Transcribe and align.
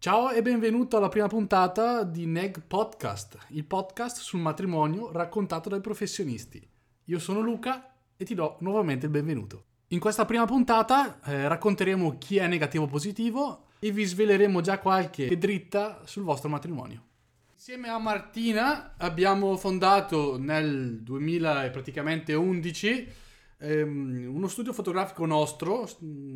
Ciao 0.00 0.30
e 0.30 0.42
benvenuto 0.42 0.96
alla 0.96 1.08
prima 1.08 1.26
puntata 1.26 2.04
di 2.04 2.24
Neg 2.24 2.62
Podcast, 2.68 3.36
il 3.48 3.64
podcast 3.64 4.20
sul 4.20 4.38
matrimonio 4.38 5.10
raccontato 5.10 5.68
dai 5.68 5.80
professionisti. 5.80 6.64
Io 7.06 7.18
sono 7.18 7.40
Luca 7.40 7.96
e 8.16 8.24
ti 8.24 8.36
do 8.36 8.58
nuovamente 8.60 9.06
il 9.06 9.10
benvenuto. 9.10 9.64
In 9.88 9.98
questa 9.98 10.24
prima 10.24 10.44
puntata 10.44 11.20
eh, 11.22 11.48
racconteremo 11.48 12.16
chi 12.16 12.36
è 12.36 12.46
negativo 12.46 12.86
positivo 12.86 13.70
e 13.80 13.90
vi 13.90 14.04
sveleremo 14.04 14.60
già 14.60 14.78
qualche 14.78 15.36
dritta 15.36 16.02
sul 16.04 16.22
vostro 16.22 16.48
matrimonio. 16.48 17.02
Insieme 17.54 17.88
a 17.88 17.98
Martina 17.98 18.94
abbiamo 18.98 19.56
fondato 19.56 20.38
nel 20.38 21.00
2011 21.02 23.08
ehm, 23.58 24.30
uno 24.32 24.46
studio 24.46 24.72
fotografico 24.72 25.26
nostro 25.26 25.88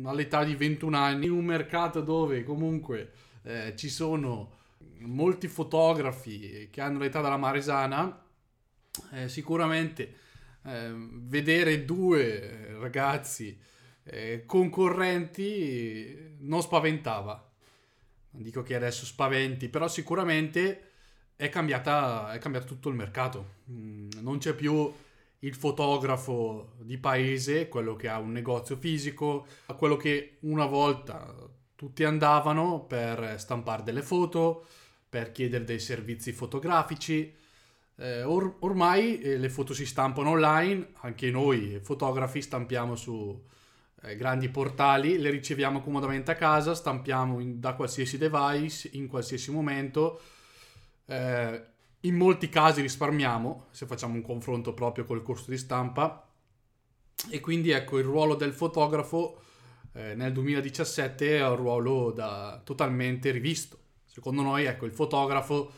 all'età 0.03 0.43
di 0.43 0.53
21 0.53 0.97
anni 0.97 1.27
in 1.27 1.31
un 1.31 1.45
mercato 1.45 2.01
dove 2.01 2.43
comunque 2.43 3.31
eh, 3.43 3.73
ci 3.75 3.89
sono 3.89 4.61
molti 4.99 5.47
fotografi 5.47 6.69
che 6.71 6.81
hanno 6.81 6.99
l'età 6.99 7.21
della 7.21 7.37
Maresana, 7.37 8.21
eh, 9.11 9.29
sicuramente 9.29 10.15
eh, 10.65 10.91
vedere 10.95 11.85
due 11.85 12.75
ragazzi 12.79 13.57
eh, 14.03 14.43
concorrenti 14.45 16.35
non 16.39 16.61
spaventava. 16.61 17.51
Non 18.31 18.41
dico 18.41 18.63
che 18.63 18.75
adesso 18.75 19.05
spaventi, 19.05 19.69
però 19.69 19.87
sicuramente 19.87 20.91
è, 21.35 21.49
cambiata, 21.49 22.33
è 22.33 22.39
cambiato 22.39 22.65
tutto 22.65 22.89
il 22.89 22.95
mercato. 22.95 23.55
Mm, 23.69 24.09
non 24.21 24.39
c'è 24.39 24.53
più 24.53 24.91
il 25.39 25.55
fotografo 25.55 26.73
di 26.79 26.97
paese, 26.97 27.67
quello 27.67 27.95
che 27.95 28.07
ha 28.07 28.17
un 28.17 28.31
negozio 28.31 28.77
fisico, 28.77 29.45
quello 29.77 29.97
che 29.97 30.37
una 30.41 30.65
volta 30.65 31.33
tutti 31.75 32.03
andavano 32.03 32.81
per 32.81 33.39
stampare 33.39 33.83
delle 33.83 34.01
foto, 34.01 34.65
per 35.09 35.31
chiedere 35.31 35.63
dei 35.63 35.79
servizi 35.79 36.31
fotografici. 36.31 37.33
Eh, 37.95 38.23
or- 38.23 38.55
ormai 38.59 39.19
eh, 39.21 39.37
le 39.37 39.49
foto 39.49 39.73
si 39.73 39.85
stampano 39.85 40.31
online, 40.31 40.93
anche 41.01 41.29
noi 41.29 41.79
fotografi 41.81 42.41
stampiamo 42.41 42.95
su 42.95 43.39
eh, 44.01 44.15
grandi 44.15 44.49
portali, 44.49 45.17
le 45.17 45.29
riceviamo 45.29 45.81
comodamente 45.81 46.31
a 46.31 46.35
casa, 46.35 46.73
stampiamo 46.73 47.39
in, 47.39 47.59
da 47.59 47.73
qualsiasi 47.73 48.17
device, 48.17 48.89
in 48.93 49.07
qualsiasi 49.07 49.51
momento. 49.51 50.19
Eh, 51.05 51.63
in 52.01 52.15
molti 52.15 52.49
casi 52.49 52.81
risparmiamo, 52.81 53.67
se 53.71 53.85
facciamo 53.85 54.15
un 54.15 54.21
confronto 54.21 54.73
proprio 54.73 55.05
col 55.05 55.21
costo 55.21 55.51
di 55.51 55.57
stampa. 55.57 56.27
E 57.29 57.39
quindi 57.39 57.69
ecco 57.69 57.97
il 57.97 58.03
ruolo 58.03 58.35
del 58.35 58.51
fotografo 58.51 59.41
eh, 59.93 60.15
nel 60.15 60.33
2017 60.33 61.37
è 61.37 61.47
un 61.47 61.55
ruolo 61.55 62.11
da, 62.11 62.61
totalmente 62.63 63.31
rivisto. 63.31 63.77
Secondo 64.05 64.41
noi, 64.41 64.65
ecco, 64.65 64.85
il 64.85 64.91
fotografo 64.91 65.71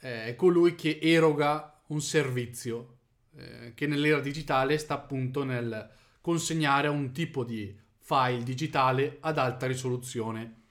eh, 0.00 0.26
è 0.26 0.34
colui 0.36 0.74
che 0.74 0.98
eroga 1.00 1.80
un 1.88 2.00
servizio 2.00 2.96
eh, 3.36 3.72
che 3.74 3.86
nell'era 3.86 4.20
digitale 4.20 4.78
sta 4.78 4.94
appunto 4.94 5.44
nel 5.44 5.90
consegnare 6.20 6.88
un 6.88 7.12
tipo 7.12 7.44
di 7.44 7.74
file 7.98 8.42
digitale 8.42 9.18
ad 9.20 9.38
alta 9.38 9.66
risoluzione. 9.66 10.62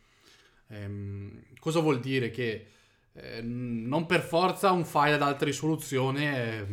Ehm, 0.68 1.44
cosa 1.60 1.80
vuol 1.80 2.00
dire? 2.00 2.30
Che 2.30 2.68
eh, 3.14 3.42
non 3.42 4.06
per 4.06 4.22
forza 4.22 4.72
un 4.72 4.86
file 4.86 5.14
ad 5.14 5.22
alta 5.22 5.46
risoluzione 5.46 6.34
è 6.34 6.66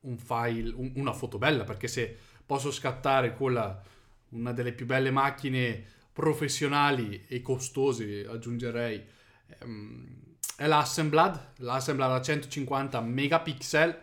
un 0.00 0.16
file, 0.18 0.72
un, 0.74 0.92
una 0.96 1.12
foto 1.12 1.38
bella, 1.38 1.64
perché 1.64 1.88
se 1.88 2.16
posso 2.44 2.70
scattare 2.70 3.34
con 3.34 3.52
la 3.52 3.82
una 4.30 4.52
delle 4.52 4.72
più 4.72 4.86
belle 4.86 5.10
macchine 5.10 5.84
professionali 6.12 7.24
e 7.28 7.40
costose, 7.40 8.26
aggiungerei, 8.26 9.04
ehm, 9.60 10.16
è 10.56 10.66
l'Assemblad, 10.66 11.52
l'Assemblad 11.58 12.10
a 12.10 12.20
150 12.20 13.00
megapixel. 13.00 14.02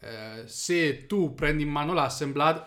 Eh, 0.00 0.42
se 0.46 1.06
tu 1.06 1.34
prendi 1.34 1.64
in 1.64 1.70
mano 1.70 1.92
l'Assemblad, 1.92 2.64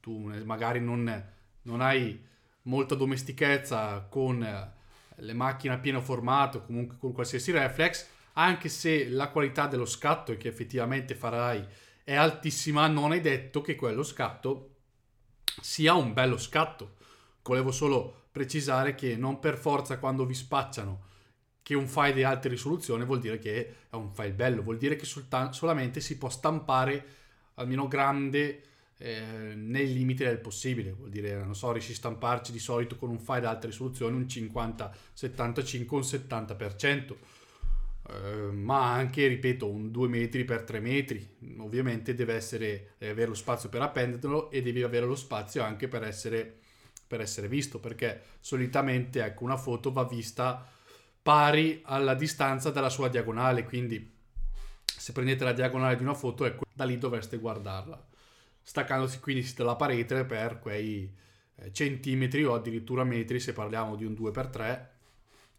tu 0.00 0.32
magari 0.44 0.80
non, 0.80 1.24
non 1.62 1.80
hai 1.82 2.18
molta 2.62 2.94
domestichezza 2.94 4.06
con 4.08 4.42
eh, 4.42 4.72
le 5.16 5.32
macchine 5.34 5.74
a 5.74 5.78
pieno 5.78 6.00
formato, 6.00 6.64
comunque 6.64 6.96
con 6.98 7.12
qualsiasi 7.12 7.50
reflex, 7.50 8.06
anche 8.34 8.68
se 8.68 9.08
la 9.08 9.28
qualità 9.28 9.66
dello 9.66 9.84
scatto 9.84 10.34
che 10.36 10.48
effettivamente 10.48 11.14
farai 11.14 11.64
è 12.02 12.14
altissima, 12.14 12.86
non 12.86 13.12
è 13.12 13.20
detto 13.20 13.60
che 13.60 13.74
quello 13.76 14.02
scatto 14.02 14.71
sia 15.60 15.94
un 15.94 16.12
bello 16.12 16.38
scatto. 16.38 16.96
Volevo 17.42 17.72
solo 17.72 18.26
precisare 18.30 18.94
che 18.94 19.16
non 19.16 19.38
per 19.38 19.58
forza 19.58 19.98
quando 19.98 20.24
vi 20.24 20.34
spacciano 20.34 21.10
che 21.62 21.74
un 21.74 21.86
file 21.86 22.14
di 22.14 22.22
alta 22.24 22.48
risoluzione 22.48 23.04
vuol 23.04 23.20
dire 23.20 23.38
che 23.38 23.74
è 23.88 23.94
un 23.94 24.12
file 24.12 24.32
bello, 24.32 24.62
vuol 24.62 24.78
dire 24.78 24.96
che 24.96 25.04
solta- 25.04 25.52
solamente 25.52 26.00
si 26.00 26.18
può 26.18 26.28
stampare 26.28 27.04
almeno 27.54 27.86
grande 27.86 28.62
eh, 28.98 29.52
nei 29.54 29.92
limiti 29.92 30.24
del 30.24 30.38
possibile, 30.38 30.92
vuol 30.92 31.10
dire, 31.10 31.34
non 31.42 31.54
so, 31.54 31.72
riesci 31.72 31.92
a 31.92 31.96
stamparci 31.96 32.52
di 32.52 32.58
solito 32.58 32.96
con 32.96 33.10
un 33.10 33.18
file 33.18 33.40
di 33.40 33.46
alta 33.46 33.66
risoluzione 33.66 34.16
un 34.16 34.28
50, 34.28 34.94
75, 35.12 35.96
un 35.96 36.02
70%. 36.02 37.14
Uh, 38.02 38.52
ma 38.52 38.92
anche, 38.92 39.26
ripeto, 39.28 39.68
un 39.68 39.90
2 39.90 40.08
metri 40.08 40.44
per 40.44 40.62
3 40.62 40.80
metri. 40.80 41.36
Ovviamente 41.58 42.14
deve, 42.14 42.34
essere, 42.34 42.94
deve 42.98 43.12
avere 43.12 43.28
lo 43.28 43.34
spazio 43.34 43.68
per 43.68 43.82
appenderlo 43.82 44.50
e 44.50 44.60
devi 44.62 44.82
avere 44.82 45.06
lo 45.06 45.14
spazio 45.14 45.62
anche 45.62 45.88
per 45.88 46.02
essere, 46.02 46.58
per 47.06 47.20
essere 47.20 47.48
visto, 47.48 47.78
perché 47.78 48.22
solitamente 48.40 49.24
ecco, 49.24 49.44
una 49.44 49.56
foto 49.56 49.92
va 49.92 50.04
vista 50.04 50.68
pari 51.22 51.80
alla 51.84 52.14
distanza 52.14 52.70
dalla 52.70 52.90
sua 52.90 53.08
diagonale, 53.08 53.64
quindi 53.64 54.12
se 54.84 55.12
prendete 55.12 55.44
la 55.44 55.52
diagonale 55.52 55.96
di 55.96 56.02
una 56.02 56.14
foto, 56.14 56.44
ecco, 56.44 56.64
da 56.72 56.84
lì 56.84 56.98
dovreste 56.98 57.38
guardarla, 57.38 58.04
staccandosi 58.60 59.20
quindi 59.20 59.48
dalla 59.54 59.76
parete 59.76 60.24
per 60.24 60.58
quei 60.58 61.12
eh, 61.56 61.72
centimetri 61.72 62.44
o 62.44 62.54
addirittura 62.54 63.04
metri 63.04 63.38
se 63.38 63.52
parliamo 63.52 63.94
di 63.94 64.04
un 64.04 64.12
2x3 64.12 64.86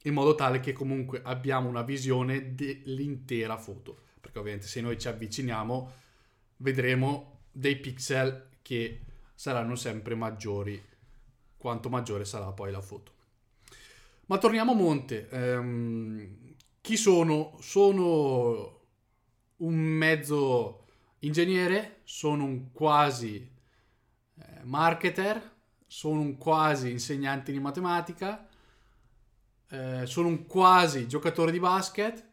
in 0.03 0.13
modo 0.13 0.35
tale 0.35 0.59
che 0.59 0.73
comunque 0.73 1.21
abbiamo 1.23 1.69
una 1.69 1.81
visione 1.81 2.55
dell'intera 2.55 3.57
foto. 3.57 3.97
Perché 4.19 4.39
ovviamente 4.39 4.67
se 4.67 4.81
noi 4.81 4.97
ci 4.97 5.07
avviciniamo 5.07 5.91
vedremo 6.57 7.41
dei 7.51 7.77
pixel 7.77 8.49
che 8.61 9.01
saranno 9.35 9.75
sempre 9.75 10.15
maggiori 10.15 10.81
quanto 11.57 11.89
maggiore 11.89 12.25
sarà 12.25 12.51
poi 12.51 12.71
la 12.71 12.81
foto. 12.81 13.11
Ma 14.25 14.37
torniamo 14.37 14.71
a 14.71 14.75
monte. 14.75 15.27
Um, 15.31 16.55
chi 16.81 16.97
sono? 16.97 17.57
Sono 17.59 18.81
un 19.57 19.75
mezzo 19.75 20.85
ingegnere, 21.19 22.01
sono 22.03 22.43
un 22.43 22.71
quasi 22.71 23.49
eh, 24.35 24.63
marketer, 24.63 25.51
sono 25.85 26.19
un 26.19 26.37
quasi 26.37 26.91
insegnante 26.91 27.51
di 27.51 27.59
matematica, 27.59 28.47
eh, 29.69 30.05
sono 30.05 30.27
un 30.27 30.45
quasi 30.45 31.07
giocatore 31.07 31.51
di 31.51 31.59
basket, 31.59 32.25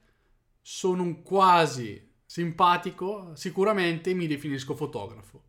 sono 0.61 1.03
un 1.03 1.23
quasi 1.23 2.09
simpatico, 2.25 3.33
sicuramente 3.35 4.15
mi 4.15 4.27
definisco 4.27 4.75
fotografo 4.75 5.43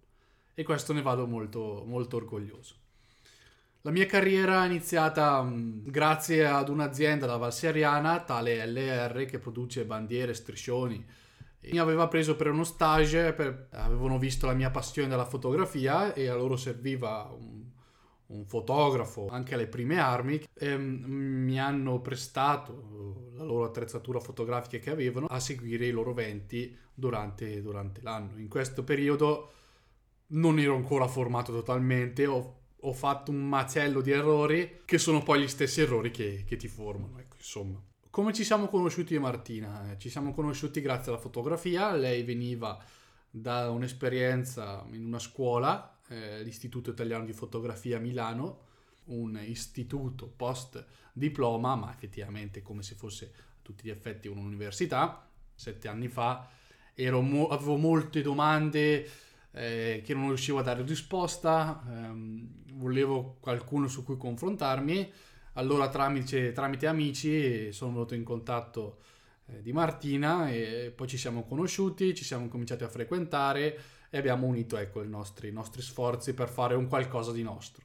e 0.54 0.64
questo 0.64 0.94
ne 0.94 1.02
vado 1.02 1.28
molto, 1.28 1.84
molto 1.86 2.18
orgoglioso. 2.18 2.76
La 3.84 3.92
mia 3.92 4.06
carriera 4.06 4.64
è 4.64 4.68
iniziata 4.68 5.42
mh, 5.42 5.54
mm, 5.54 5.88
grazie 5.88 6.46
ad 6.46 6.70
un'azienda 6.70 7.26
da 7.26 7.38
Valseriana, 7.38 8.20
tale 8.22 8.66
LR, 8.66 9.26
che 9.26 9.40
produce 9.40 9.86
bandiere, 9.86 10.36
striscioni. 10.36 11.04
Mi 11.64 11.78
aveva 11.78 12.08
preso 12.08 12.36
per 12.36 12.50
uno 12.50 12.64
stage, 12.64 13.34
per... 13.34 13.70
avevano 13.72 14.20
visto 14.20 14.46
la 14.46 14.54
mia 14.54 14.70
passione 14.70 15.08
della 15.08 15.26
fotografia 15.26 16.14
e 16.14 16.28
a 16.28 16.36
loro 16.36 16.58
serviva 16.58 17.32
un 17.36 17.64
un 18.32 18.46
fotografo 18.46 19.28
anche 19.30 19.54
alle 19.54 19.68
prime 19.68 20.00
armi, 20.00 20.42
ehm, 20.54 21.04
mi 21.06 21.60
hanno 21.60 22.00
prestato 22.02 23.32
la 23.36 23.44
loro 23.44 23.66
attrezzatura 23.66 24.20
fotografica 24.20 24.78
che 24.78 24.90
avevano 24.90 25.28
a 25.28 25.40
seguire 25.40 25.86
i 25.86 25.92
loro 25.92 26.14
venti 26.14 26.76
durante, 26.94 27.62
durante 27.62 28.02
l'anno. 28.02 28.38
In 28.38 28.48
questo 28.48 28.84
periodo 28.84 29.52
non 30.28 30.60
ero 30.60 30.76
ancora 30.76 31.08
formato 31.08 31.52
totalmente, 31.52 32.26
ho, 32.26 32.60
ho, 32.80 32.94
fatto 32.94 33.32
un 33.32 33.48
macello 33.48 34.02
di 34.02 34.12
errori 34.12 34.82
che 34.86 34.98
sono 34.98 35.22
poi 35.24 35.42
gli 35.42 35.48
stessi 35.48 35.82
errori 35.82 36.12
che, 36.12 36.44
che 36.46 36.56
ti 36.56 36.68
formano. 36.68 37.20
Ecco, 37.20 37.36
insomma. 37.38 37.82
Come 38.10 38.34
ci 38.34 38.44
siamo 38.44 38.68
conosciuti 38.68 39.18
Martina? 39.20 39.96
Ci 39.98 40.10
siamo 40.10 40.34
conosciuti 40.34 40.82
grazie 40.82 41.12
alla 41.12 41.22
fotografia, 41.22 41.94
lei 41.94 42.24
veniva 42.24 42.78
da 43.30 43.70
un'esperienza 43.70 44.86
in 44.92 45.06
una 45.06 45.20
scuola 45.20 45.98
eh, 46.12 46.44
l'Istituto 46.44 46.92
Italiano 46.92 47.26
di 47.26 47.34
Fotografia 47.34 47.98
a 47.98 48.00
Milano, 48.02 48.68
un 49.06 49.40
istituto 49.44 50.28
post 50.28 50.86
diploma, 51.14 51.76
ma 51.76 51.92
effettivamente 51.92 52.62
come 52.62 52.84
se 52.84 52.96
fosse 52.96 53.32
a 53.36 53.42
tutti 53.62 53.86
gli 53.86 53.90
effetti 53.90 54.28
un'università. 54.28 55.28
Sette 55.56 55.88
anni 55.88 56.08
fa 56.08 56.50
mo- 57.22 57.48
avevo 57.48 57.78
molte 57.78 58.22
domande 58.22 59.10
eh, 59.52 60.02
che 60.04 60.14
non 60.14 60.28
riuscivo 60.28 60.60
a 60.60 60.64
dare 60.64 60.84
risposta, 60.84 61.84
ehm, 61.88 62.48
volevo 62.74 63.38
qualcuno 63.40 63.88
su 63.88 64.04
cui 64.04 64.18
confrontarmi. 64.18 65.12
Allora 65.54 65.90
tramite, 65.90 66.52
tramite 66.52 66.88
amici 66.88 67.72
sono 67.72 67.94
venuto 67.94 68.16
in 68.16 68.24
contatto 68.24 69.00
eh, 69.48 69.62
di 69.62 69.74
Martina 69.74 70.50
e 70.50 70.94
poi 70.96 71.08
ci 71.08 71.18
siamo 71.18 71.44
conosciuti, 71.44 72.14
ci 72.16 72.24
siamo 72.24 72.48
cominciati 72.48 72.84
a 72.84 72.90
frequentare 72.90 73.80
e 74.14 74.18
abbiamo 74.18 74.46
unito 74.46 74.78
ecco, 74.78 75.02
i, 75.02 75.08
nostri, 75.08 75.48
i 75.48 75.54
nostri 75.54 75.82
sforzi 75.82 76.34
per 76.34 76.50
fare 76.50 76.76
un 76.76 76.88
qualcosa 76.88 77.32
di 77.32 77.42
nostro. 77.44 77.82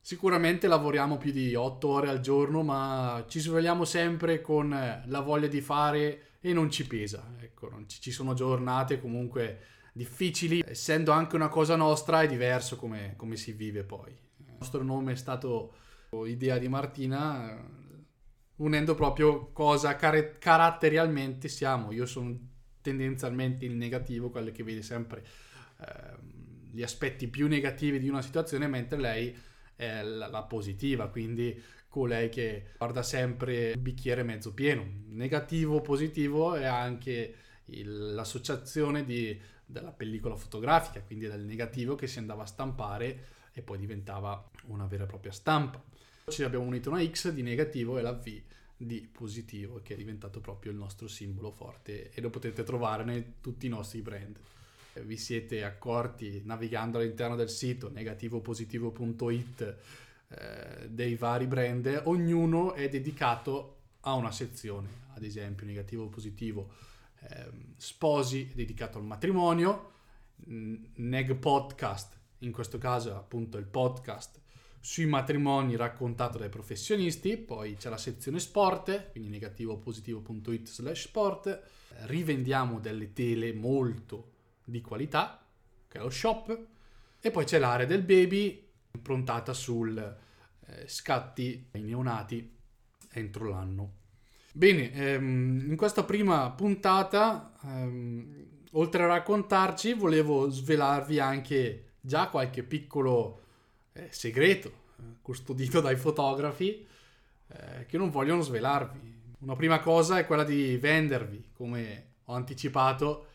Sicuramente 0.00 0.68
lavoriamo 0.68 1.18
più 1.18 1.32
di 1.32 1.54
8 1.54 1.88
ore 1.88 2.08
al 2.08 2.20
giorno, 2.20 2.62
ma 2.62 3.24
ci 3.28 3.40
svegliamo 3.40 3.84
sempre 3.84 4.40
con 4.40 4.70
la 5.04 5.20
voglia 5.20 5.48
di 5.48 5.60
fare 5.60 6.36
e 6.40 6.52
non 6.52 6.70
ci 6.70 6.86
pesa. 6.86 7.34
Ecco, 7.40 7.68
ci 7.86 8.12
sono 8.12 8.32
giornate 8.32 9.00
comunque 9.00 9.58
difficili, 9.92 10.62
essendo 10.64 11.10
anche 11.10 11.34
una 11.34 11.48
cosa 11.48 11.74
nostra 11.74 12.22
è 12.22 12.28
diverso 12.28 12.76
come, 12.76 13.14
come 13.16 13.36
si 13.36 13.52
vive 13.52 13.82
poi. 13.82 14.10
Il 14.38 14.54
nostro 14.58 14.84
nome 14.84 15.12
è 15.12 15.16
stato 15.16 15.74
idea 16.26 16.58
di 16.58 16.68
Martina, 16.68 17.60
unendo 18.56 18.94
proprio 18.94 19.50
cosa 19.52 19.96
car- 19.96 20.38
caratterialmente 20.38 21.48
siamo. 21.48 21.92
Io 21.92 22.06
sono 22.06 22.49
tendenzialmente 22.80 23.64
il 23.64 23.74
negativo, 23.74 24.30
quello 24.30 24.50
che 24.50 24.62
vede 24.62 24.82
sempre 24.82 25.24
eh, 25.80 26.38
gli 26.70 26.82
aspetti 26.82 27.28
più 27.28 27.48
negativi 27.48 27.98
di 27.98 28.08
una 28.08 28.22
situazione, 28.22 28.66
mentre 28.66 28.98
lei 28.98 29.36
è 29.74 30.02
la, 30.02 30.28
la 30.28 30.42
positiva, 30.42 31.08
quindi 31.08 31.60
colei 31.88 32.28
che 32.28 32.68
guarda 32.78 33.02
sempre 33.02 33.70
il 33.70 33.78
bicchiere 33.78 34.22
mezzo 34.22 34.54
pieno. 34.54 34.86
Negativo, 35.08 35.80
positivo 35.80 36.54
è 36.54 36.64
anche 36.64 37.34
il, 37.66 38.14
l'associazione 38.14 39.04
di, 39.04 39.38
della 39.64 39.92
pellicola 39.92 40.36
fotografica, 40.36 41.02
quindi 41.02 41.26
dal 41.26 41.40
negativo 41.40 41.96
che 41.96 42.06
si 42.06 42.18
andava 42.18 42.42
a 42.44 42.46
stampare 42.46 43.26
e 43.52 43.62
poi 43.62 43.78
diventava 43.78 44.48
una 44.66 44.86
vera 44.86 45.04
e 45.04 45.06
propria 45.06 45.32
stampa. 45.32 45.82
Ci 46.28 46.44
abbiamo 46.44 46.64
unito 46.64 46.90
una 46.90 47.04
X 47.04 47.30
di 47.30 47.42
negativo 47.42 47.98
e 47.98 48.02
la 48.02 48.12
V 48.12 48.40
di 48.82 49.06
positivo, 49.10 49.80
che 49.82 49.92
è 49.92 49.96
diventato 49.96 50.40
proprio 50.40 50.72
il 50.72 50.78
nostro 50.78 51.06
simbolo 51.06 51.50
forte 51.50 52.10
e 52.12 52.20
lo 52.22 52.30
potete 52.30 52.62
trovare 52.62 53.14
in 53.14 53.24
tutti 53.40 53.66
i 53.66 53.68
nostri 53.68 54.00
brand. 54.00 54.38
Vi 55.02 55.16
siete 55.18 55.64
accorti 55.64 56.40
navigando 56.44 56.98
all'interno 56.98 57.36
del 57.36 57.50
sito 57.50 57.90
negativopositivo.it 57.90 59.76
eh, 60.28 60.88
dei 60.88 61.14
vari 61.16 61.46
brand, 61.46 62.02
ognuno 62.04 62.72
è 62.72 62.88
dedicato 62.88 63.76
a 64.00 64.14
una 64.14 64.32
sezione, 64.32 64.88
ad 65.14 65.24
esempio 65.24 65.66
negativo 65.66 66.08
positivo 66.08 66.72
eh, 67.20 67.50
sposi 67.76 68.50
dedicato 68.54 68.96
al 68.96 69.04
matrimonio, 69.04 69.92
Neg 70.46 71.34
Podcast, 71.34 72.18
in 72.38 72.50
questo 72.50 72.78
caso 72.78 73.14
appunto 73.14 73.58
il 73.58 73.66
podcast 73.66 74.40
sui 74.80 75.04
matrimoni 75.04 75.76
raccontato 75.76 76.38
dai 76.38 76.48
professionisti, 76.48 77.36
poi 77.36 77.76
c'è 77.76 77.90
la 77.90 77.98
sezione 77.98 78.40
sport, 78.40 79.10
quindi 79.10 79.28
negativopositivo.it 79.28 80.68
slash 80.68 81.02
sport, 81.02 81.62
rivendiamo 82.06 82.80
delle 82.80 83.12
tele 83.12 83.52
molto 83.52 84.32
di 84.64 84.80
qualità, 84.80 85.44
che 85.86 85.98
è 85.98 86.00
lo 86.00 86.08
shop, 86.08 86.66
e 87.20 87.30
poi 87.30 87.44
c'è 87.44 87.58
l'area 87.58 87.86
del 87.86 88.02
baby 88.02 88.66
improntata 88.92 89.52
sul 89.52 89.98
eh, 89.98 90.88
scatti 90.88 91.68
ai 91.72 91.82
neonati 91.82 92.56
entro 93.12 93.48
l'anno. 93.48 93.98
Bene, 94.52 94.92
ehm, 94.92 95.66
in 95.68 95.76
questa 95.76 96.04
prima 96.04 96.50
puntata, 96.52 97.52
ehm, 97.62 98.46
oltre 98.72 99.02
a 99.02 99.06
raccontarci, 99.06 99.92
volevo 99.92 100.48
svelarvi 100.48 101.20
anche 101.20 101.92
già 102.00 102.28
qualche 102.28 102.62
piccolo 102.62 103.42
eh, 103.92 104.08
segreto 104.10 104.88
custodito 105.22 105.80
dai 105.80 105.96
fotografi 105.96 106.86
eh, 107.48 107.86
che 107.86 107.96
non 107.96 108.10
vogliono 108.10 108.42
svelarvi. 108.42 109.18
Una 109.40 109.56
prima 109.56 109.80
cosa 109.80 110.18
è 110.18 110.26
quella 110.26 110.44
di 110.44 110.76
vendervi, 110.76 111.50
come 111.52 112.08
ho 112.24 112.34
anticipato, 112.34 113.26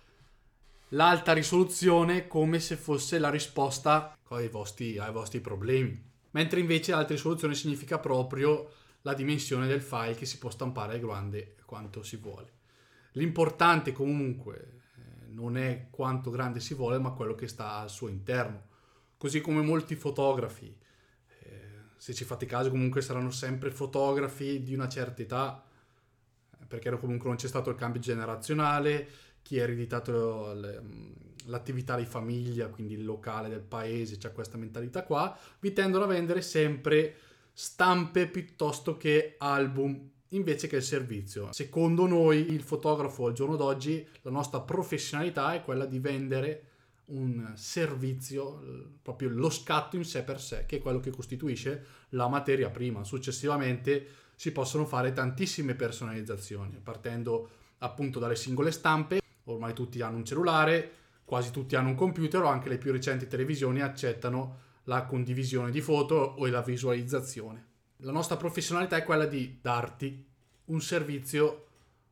l'alta 0.90 1.34
risoluzione 1.34 2.28
come 2.28 2.60
se 2.60 2.76
fosse 2.76 3.18
la 3.18 3.30
risposta 3.30 4.16
ai 4.30 4.48
vostri, 4.50 4.98
ai 4.98 5.12
vostri 5.12 5.40
problemi. 5.40 6.14
Mentre 6.32 6.60
invece 6.60 6.92
l'alta 6.92 7.14
risoluzione 7.14 7.56
significa 7.56 7.98
proprio 7.98 8.72
la 9.02 9.14
dimensione 9.14 9.68
del 9.68 9.82
file 9.82 10.16
che 10.16 10.26
si 10.26 10.38
può 10.38 10.50
stampare 10.50 11.00
grande 11.00 11.56
quanto 11.66 12.04
si 12.04 12.18
vuole. 12.18 12.54
L'importante 13.14 13.94
comunque 13.94 14.82
eh, 14.98 15.28
non 15.30 15.58
è 15.58 15.88
quanto 15.90 16.30
grande 16.30 16.60
si 16.60 16.74
vuole, 16.74 17.00
ma 17.00 17.12
quello 17.12 17.34
che 17.34 17.48
sta 17.48 17.76
al 17.78 17.90
suo 17.90 18.10
interno 18.10 18.74
così 19.18 19.42
come 19.42 19.62
molti 19.62 19.96
fotografi. 19.96 20.76
Eh, 21.28 21.60
se 21.98 22.14
ci 22.14 22.24
fate 22.24 22.46
caso 22.46 22.70
comunque 22.70 23.02
saranno 23.02 23.32
sempre 23.32 23.72
fotografi 23.72 24.62
di 24.64 24.74
una 24.74 24.88
certa 24.88 25.22
età, 25.22 25.64
perché 26.68 26.90
comunque 26.98 27.28
non 27.28 27.38
c'è 27.38 27.48
stato 27.48 27.70
il 27.70 27.76
cambio 27.76 28.02
generazionale, 28.02 29.08
chi 29.42 29.60
ha 29.60 29.64
ereditato 29.64 30.54
l'attività 31.46 31.96
di 31.96 32.06
famiglia, 32.06 32.68
quindi 32.68 32.96
il 32.96 33.06
locale 33.06 33.50
del 33.50 33.62
paese, 33.62 34.18
c'è 34.18 34.32
questa 34.32 34.58
mentalità 34.58 35.04
qua, 35.04 35.38
vi 35.60 35.74
tendono 35.74 36.06
a 36.06 36.08
vendere 36.08 36.42
sempre 36.42 37.16
stampe 37.54 38.28
piuttosto 38.28 38.98
che 38.98 39.36
album 39.38 40.10
invece 40.30 40.68
che 40.68 40.78
il 40.78 40.84
servizio. 40.84 41.54
Secondo 41.54 42.08
noi, 42.08 42.52
il 42.52 42.62
fotografo 42.62 43.28
al 43.28 43.34
giorno 43.34 43.56
d'oggi, 43.56 44.06
la 44.22 44.32
nostra 44.32 44.62
professionalità 44.62 45.54
è 45.54 45.62
quella 45.62 45.86
di 45.86 46.00
vendere 46.00 46.70
un 47.08 47.54
servizio, 47.56 48.94
proprio 49.02 49.30
lo 49.30 49.50
scatto 49.50 49.96
in 49.96 50.06
sé 50.06 50.24
per 50.24 50.42
sé, 50.42 50.66
che 50.66 50.78
è 50.78 50.82
quello 50.82 51.00
che 51.00 51.12
costituisce 51.12 51.86
la 52.10 52.28
materia 52.28 52.70
prima. 52.70 53.04
Successivamente 53.04 54.08
si 54.36 54.52
possono 54.52 54.86
fare 54.86 55.14
tantissime 55.14 55.76
personalizzazioni, 55.76 56.80
partendo 56.82 57.50
appunto 57.80 58.20
dalle 58.20 58.36
singole 58.36 58.72
stampe. 58.72 59.22
Ormai 59.46 59.74
tutti 59.74 60.02
hanno 60.02 60.18
un 60.18 60.26
cellulare, 60.26 60.92
quasi 61.24 61.52
tutti 61.52 61.76
hanno 61.76 61.90
un 61.90 61.96
computer 61.96 62.42
o 62.42 62.48
anche 62.48 62.70
le 62.70 62.78
più 62.78 62.92
recenti 62.92 63.28
televisioni 63.28 63.82
accettano 63.82 64.64
la 64.86 65.06
condivisione 65.06 65.72
di 65.72 65.82
foto 65.82 66.16
o 66.16 66.46
la 66.48 66.62
visualizzazione. 66.62 67.74
La 67.98 68.12
nostra 68.12 68.38
professionalità 68.38 68.98
è 68.98 69.04
quella 69.04 69.26
di 69.26 69.60
darti 69.62 70.26
un 70.66 70.82
servizio 70.82 71.68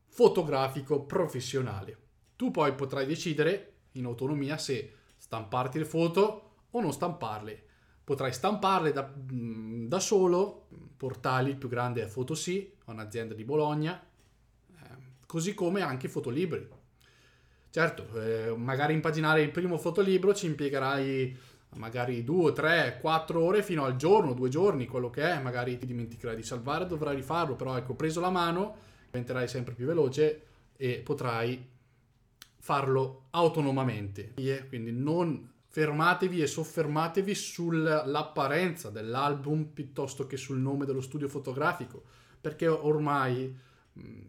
fotografico 0.07 1.03
professionale. 1.03 1.97
Tu 2.35 2.51
poi 2.51 2.73
potrai 2.73 3.05
decidere 3.05 3.72
in 3.93 4.05
autonomia 4.05 4.57
se 4.57 4.91
stamparti 5.17 5.79
le 5.79 5.85
foto 5.85 6.51
o 6.69 6.81
non 6.81 6.93
stamparle. 6.93 7.61
Potrai 8.03 8.33
stamparle 8.33 8.91
da, 8.91 9.11
mm, 9.31 9.87
da 9.87 9.99
solo, 9.99 10.67
portali, 10.97 11.51
il 11.51 11.57
più 11.57 11.69
grande 11.69 12.03
è 12.03 12.07
Photosì, 12.07 12.73
un'azienda 12.85 13.33
di 13.33 13.43
Bologna, 13.43 14.01
eh, 14.01 14.87
così 15.25 15.53
come 15.53 15.81
anche 15.81 16.09
fotolibri. 16.09 16.67
Certo, 17.69 18.21
eh, 18.21 18.55
magari 18.55 18.93
impaginare 18.93 19.41
il 19.41 19.51
primo 19.51 19.77
fotolibro 19.77 20.33
ci 20.33 20.45
impiegherai 20.45 21.35
magari 21.75 22.23
2, 22.23 22.51
3, 22.53 22.99
4 23.01 23.41
ore 23.41 23.63
fino 23.63 23.83
al 23.83 23.95
giorno, 23.95 24.33
due 24.33 24.49
giorni, 24.49 24.85
quello 24.85 25.09
che 25.09 25.23
è, 25.23 25.39
magari 25.39 25.77
ti 25.77 25.85
dimenticherai 25.85 26.35
di 26.35 26.43
salvare, 26.43 26.85
dovrai 26.85 27.15
rifarlo, 27.15 27.55
però 27.55 27.75
ecco, 27.77 27.95
preso 27.95 28.19
la 28.19 28.29
mano, 28.29 28.75
diventerai 29.05 29.47
sempre 29.47 29.73
più 29.73 29.85
veloce 29.85 30.45
e 30.75 31.01
potrai 31.03 31.71
farlo 32.63 33.25
autonomamente. 33.31 34.35
Quindi 34.69 34.93
non 34.93 35.51
fermatevi 35.67 36.41
e 36.41 36.47
soffermatevi 36.47 37.35
sull'apparenza 37.35 38.89
dell'album 38.89 39.65
piuttosto 39.65 40.25
che 40.27 40.37
sul 40.37 40.59
nome 40.59 40.85
dello 40.85 41.01
studio 41.01 41.27
fotografico, 41.27 42.03
perché 42.39 42.65
ormai 42.67 43.53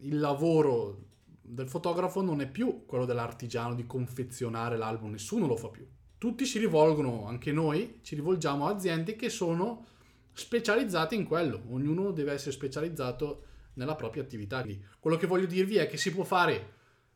il 0.01 0.19
lavoro 0.19 1.03
del 1.41 1.69
fotografo 1.69 2.21
non 2.21 2.41
è 2.41 2.49
più 2.49 2.83
quello 2.85 3.05
dell'artigiano 3.05 3.73
di 3.73 3.87
confezionare 3.87 4.75
l'album, 4.75 5.11
nessuno 5.11 5.47
lo 5.47 5.55
fa 5.55 5.69
più. 5.69 5.87
Tutti 6.17 6.45
si 6.45 6.59
rivolgono, 6.59 7.27
anche 7.27 7.53
noi, 7.53 7.99
ci 8.01 8.15
rivolgiamo 8.15 8.67
a 8.67 8.71
aziende 8.71 9.15
che 9.15 9.29
sono 9.29 9.85
specializzate 10.33 11.15
in 11.15 11.23
quello, 11.23 11.61
ognuno 11.69 12.11
deve 12.11 12.33
essere 12.33 12.51
specializzato 12.51 13.43
nella 13.75 13.95
propria 13.95 14.23
attività. 14.23 14.61
Quindi, 14.61 14.83
quello 14.99 15.15
che 15.15 15.25
voglio 15.25 15.45
dirvi 15.45 15.77
è 15.77 15.87
che 15.87 15.95
si 15.95 16.11
può 16.11 16.25
fare 16.25 16.73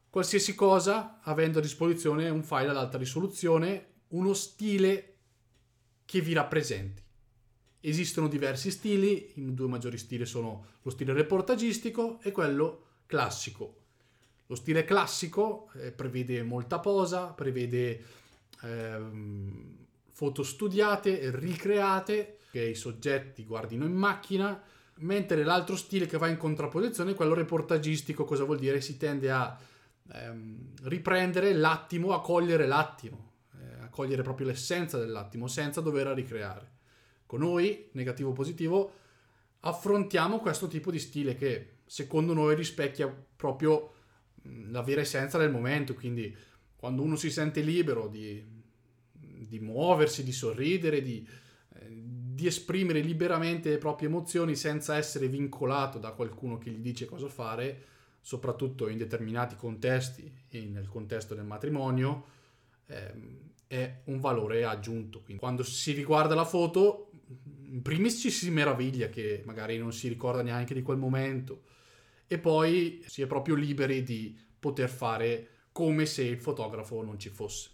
qualsiasi 0.09 0.55
cosa 0.55 1.19
avendo 1.21 1.59
a 1.59 1.61
disposizione 1.61 2.29
un 2.29 2.43
file 2.43 2.69
ad 2.69 2.77
alta 2.77 2.97
risoluzione, 2.97 3.87
uno 4.09 4.33
stile 4.33 5.15
che 6.05 6.21
vi 6.21 6.33
rappresenti. 6.33 7.03
Esistono 7.81 8.27
diversi 8.27 8.71
stili, 8.71 9.31
i 9.35 9.53
due 9.53 9.67
maggiori 9.67 9.97
stili 9.97 10.25
sono 10.25 10.65
lo 10.81 10.89
stile 10.89 11.13
reportagistico 11.13 12.19
e 12.21 12.31
quello 12.31 12.85
classico. 13.05 13.75
Lo 14.47 14.55
stile 14.55 14.83
classico 14.83 15.69
eh, 15.75 15.91
prevede 15.91 16.41
molta 16.41 16.79
posa, 16.79 17.27
prevede 17.27 18.03
ehm, 18.63 19.77
foto 20.11 20.43
studiate, 20.43 21.29
ricreate, 21.35 22.39
che 22.51 22.65
i 22.65 22.75
soggetti 22.75 23.45
guardino 23.45 23.85
in 23.85 23.93
macchina, 23.93 24.61
mentre 24.95 25.43
l'altro 25.43 25.75
stile 25.75 26.07
che 26.07 26.17
va 26.17 26.27
in 26.27 26.37
contrapposizione 26.37 27.11
è 27.11 27.15
quello 27.15 27.35
reportagistico, 27.35 28.25
cosa 28.25 28.43
vuol 28.43 28.57
dire? 28.57 28.81
Si 28.81 28.97
tende 28.97 29.31
a 29.31 29.57
ehm, 30.11 30.73
riprendere 30.83 31.53
l'attimo, 31.53 32.13
a 32.13 32.21
cogliere 32.21 32.67
l'attimo, 32.67 33.31
eh, 33.53 33.89
cogliere 33.89 34.21
proprio 34.21 34.47
l'essenza 34.47 34.97
dell'attimo 34.97 35.47
senza 35.47 35.81
dover 35.81 36.07
ricreare. 36.07 36.77
Con 37.25 37.41
noi, 37.41 37.89
negativo 37.93 38.31
positivo, 38.31 38.93
affrontiamo 39.61 40.39
questo 40.39 40.67
tipo 40.67 40.89
di 40.91 40.99
stile 40.99 41.35
che 41.35 41.77
secondo 41.85 42.33
noi 42.33 42.55
rispecchia 42.55 43.07
proprio 43.35 43.93
la 44.43 44.81
vera 44.81 45.01
essenza 45.01 45.37
del 45.37 45.51
momento, 45.51 45.93
quindi 45.93 46.35
quando 46.75 47.01
uno 47.01 47.15
si 47.15 47.29
sente 47.29 47.61
libero 47.61 48.07
di, 48.07 48.43
di 49.11 49.59
muoversi, 49.59 50.23
di 50.23 50.31
sorridere, 50.31 51.01
di, 51.01 51.27
eh, 51.75 51.87
di, 51.89 52.47
esprimere 52.47 53.01
liberamente 53.01 53.69
le 53.69 53.77
proprie 53.77 54.07
emozioni 54.07 54.55
senza 54.55 54.95
essere 54.95 55.27
vincolato 55.27 55.99
da 55.99 56.11
qualcuno 56.11 56.57
che 56.57 56.69
gli 56.71 56.79
dice 56.79 57.05
cosa 57.05 57.27
fare, 57.27 57.85
soprattutto 58.29 58.89
in 58.89 59.00
determinati 59.00 59.55
contesti 59.55 60.31
e 60.50 60.65
nel 60.65 60.88
contesto 60.88 61.33
del 61.33 61.45
matrimonio, 61.45 62.25
ehm, 62.86 63.53
è 63.65 64.01
un 64.03 64.19
valore 64.19 64.65
aggiunto. 64.65 65.24
Quindi 65.24 65.41
quando 65.41 65.63
si 65.63 65.93
riguarda 65.93 66.36
la 66.36 66.45
foto, 66.45 67.09
in 67.63 67.81
primis 67.81 68.19
ci 68.19 68.29
si 68.29 68.51
meraviglia 68.51 69.09
che 69.09 69.41
magari 69.48 69.79
non 69.79 69.91
si 69.93 70.07
ricorda 70.07 70.43
neanche 70.43 70.75
di 70.75 70.83
quel 70.83 71.00
momento 71.00 71.63
e 72.27 72.38
poi 72.38 73.03
si 73.07 73.24
è 73.24 73.25
proprio 73.25 73.55
liberi 73.55 74.03
di 74.03 74.38
poter 74.59 74.89
fare 74.89 75.48
come 75.71 76.05
se 76.05 76.21
il 76.21 76.38
fotografo 76.38 77.01
non 77.01 77.17
ci 77.17 77.29
fosse. 77.29 77.71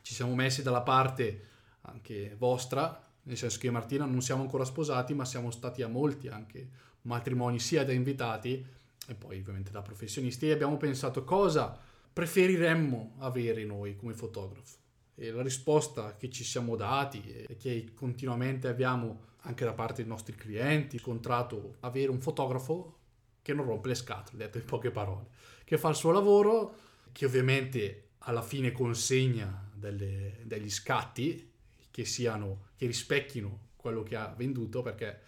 Ci 0.00 0.14
siamo 0.14 0.34
messi 0.34 0.62
dalla 0.62 0.80
parte 0.80 1.48
anche 1.82 2.34
vostra, 2.38 3.12
nel 3.24 3.36
senso 3.36 3.58
che 3.58 3.66
io 3.66 3.72
e 3.72 3.74
Martina 3.74 4.06
non 4.06 4.22
siamo 4.22 4.40
ancora 4.40 4.64
sposati, 4.64 5.12
ma 5.12 5.26
siamo 5.26 5.50
stati 5.50 5.82
a 5.82 5.86
molti 5.86 6.28
anche 6.28 6.70
matrimoni 7.02 7.58
sia 7.58 7.84
da 7.84 7.92
invitati 7.92 8.80
e 9.08 9.14
poi 9.14 9.38
ovviamente 9.38 9.70
da 9.70 9.82
professionisti 9.82 10.50
abbiamo 10.50 10.76
pensato 10.76 11.24
cosa 11.24 11.78
preferiremmo 12.12 13.16
avere 13.18 13.64
noi 13.64 13.96
come 13.96 14.14
fotografo. 14.14 14.76
E 15.14 15.30
la 15.30 15.42
risposta 15.42 16.16
che 16.16 16.30
ci 16.30 16.44
siamo 16.44 16.76
dati 16.76 17.22
e 17.48 17.56
che 17.56 17.92
continuamente 17.94 18.68
abbiamo 18.68 19.30
anche 19.42 19.64
da 19.64 19.72
parte 19.72 20.02
dei 20.02 20.10
nostri 20.10 20.34
clienti 20.34 20.96
incontrato 20.96 21.76
avere 21.80 22.10
un 22.10 22.20
fotografo 22.20 22.98
che 23.42 23.52
non 23.52 23.66
rompe 23.66 23.88
le 23.88 23.94
scatole, 23.94 24.38
detto 24.38 24.58
in 24.58 24.64
poche 24.64 24.90
parole, 24.90 25.26
che 25.64 25.78
fa 25.78 25.88
il 25.88 25.96
suo 25.96 26.12
lavoro, 26.12 26.74
che 27.10 27.26
ovviamente 27.26 28.10
alla 28.18 28.42
fine 28.42 28.70
consegna 28.72 29.68
delle, 29.74 30.38
degli 30.44 30.70
scatti 30.70 31.50
che 31.90 32.04
siano, 32.04 32.68
che 32.76 32.86
rispecchino 32.86 33.70
quello 33.76 34.02
che 34.02 34.16
ha 34.16 34.32
venduto, 34.36 34.80
perché 34.80 35.20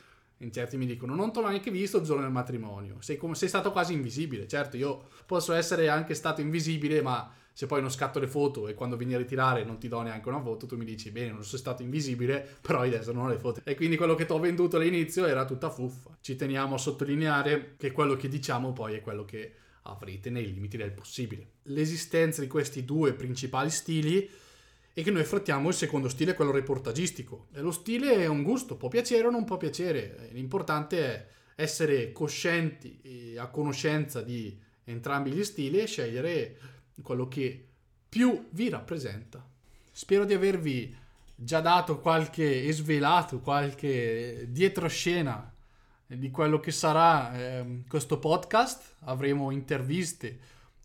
in 0.45 0.53
certi 0.53 0.77
mi 0.77 0.87
dicono 0.87 1.15
non 1.15 1.33
ti 1.33 1.39
ho 1.39 1.49
neanche 1.49 1.71
visto 1.71 1.99
il 1.99 2.05
giorno 2.05 2.23
del 2.23 2.31
matrimonio, 2.31 2.97
sei, 3.01 3.17
come, 3.17 3.35
sei 3.35 3.49
stato 3.49 3.73
quasi 3.73 3.93
invisibile, 3.93 4.47
certo 4.47 4.77
io 4.77 5.09
posso 5.27 5.53
essere 5.53 5.89
anche 5.89 6.15
stato 6.15 6.41
invisibile, 6.41 7.03
ma 7.03 7.33
se 7.53 7.67
poi 7.67 7.81
non 7.81 7.91
scatto 7.91 8.19
le 8.19 8.27
foto 8.27 8.67
e 8.67 8.75
quando 8.75 8.97
vieni 8.97 9.15
a 9.15 9.19
ritirare 9.19 9.65
non 9.65 9.79
ti 9.79 9.87
do 9.87 10.03
neanche 10.03 10.29
una 10.29 10.41
foto, 10.41 10.67
tu 10.67 10.77
mi 10.77 10.85
dici 10.85 11.13
bene, 11.13 11.31
non 11.31 11.45
sono 11.45 11.59
stato 11.59 11.83
invisibile, 11.83 12.47
però 12.61 12.81
adesso 12.81 13.13
non 13.13 13.27
ho 13.27 13.29
le 13.29 13.39
foto. 13.39 13.61
E 13.63 13.77
quindi 13.77 13.97
quello 13.97 14.17
che 14.17 14.27
ti 14.27 14.33
ho 14.33 14.41
venduto 14.41 14.77
all'inizio 14.77 15.25
era 15.25 15.45
tutta 15.45 15.71
fuffa. 15.71 16.11
Ci 16.21 16.35
teniamo 16.35 16.75
a 16.75 16.79
sottolineare 16.79 17.77
che 17.79 17.93
quello 17.93 18.17
che 18.17 18.29
diciamo 18.29 18.73
poi 18.73 18.95
è 18.95 19.01
quello 19.01 19.25
che 19.25 19.53
avrete 19.83 20.31
nei 20.31 20.53
limiti 20.53 20.77
del 20.77 20.91
possibile. 20.91 21.47
L'esistenza 21.65 22.41
di 22.41 22.49
questi 22.49 22.85
due 22.85 23.13
principali 23.13 23.71
stili 23.71 24.29
è 24.95 25.03
che 25.03 25.11
noi 25.11 25.23
affrontiamo 25.23 25.69
il 25.69 25.75
secondo 25.75 26.09
stile, 26.09 26.35
quello 26.35 26.53
reportagistico. 26.53 27.49
E 27.53 27.61
lo 27.61 27.73
stile 27.73 28.15
è 28.15 28.27
un 28.27 28.45
gusto, 28.45 28.77
può 28.77 28.89
piacere 28.89 29.27
o 29.27 29.31
non 29.31 29.45
può 29.45 29.57
piacere. 29.57 30.29
L'importante 30.31 30.99
è 30.99 31.27
essere 31.57 32.13
coscienti 32.13 33.01
e 33.03 33.39
a 33.39 33.49
conoscenza 33.49 34.23
di 34.23 34.57
entrambi 34.85 35.33
gli 35.33 35.43
stili 35.43 35.81
e 35.81 35.87
scegliere 35.87 36.59
quello 37.03 37.27
che 37.27 37.67
più 38.09 38.47
vi 38.51 38.69
rappresenta. 38.69 39.45
Spero 39.91 40.25
di 40.25 40.33
avervi 40.33 40.97
già 41.35 41.61
dato 41.61 41.99
qualche 41.99 42.63
e 42.63 42.73
svelato 42.73 43.41
qualche 43.41 44.47
dietroscena 44.49 45.53
di 46.07 46.31
quello 46.31 46.61
che 46.61 46.71
sarà 46.71 47.37
eh, 47.37 47.83
questo 47.89 48.21
podcast. 48.21 48.95
Avremo 49.01 49.51
interviste 49.51 50.39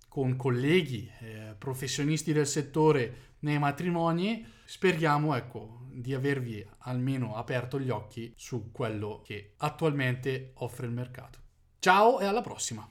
con 0.08 0.36
colleghi, 0.36 1.10
eh, 1.20 1.54
professionisti 1.56 2.34
del 2.34 2.48
settore 2.48 3.28
nei 3.40 3.60
matrimoni. 3.60 4.46
Speriamo, 4.66 5.36
ecco, 5.36 5.88
di 5.92 6.14
avervi 6.14 6.66
almeno 6.80 7.36
aperto 7.36 7.80
gli 7.80 7.90
occhi 7.90 8.34
su 8.36 8.72
quello 8.72 9.22
che 9.24 9.54
attualmente 9.58 10.52
offre 10.56 10.86
il 10.86 10.94
mercato. 10.94 11.40
Ciao 11.80 12.20
e 12.20 12.26
alla 12.26 12.42
prossima! 12.42 12.88